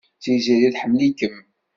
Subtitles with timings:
[0.21, 1.35] Tiziri tḥemmel-ikem.